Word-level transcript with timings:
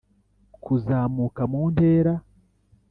kuzamuka 0.63 1.41
mu 1.51 1.61
ntera 1.73 2.13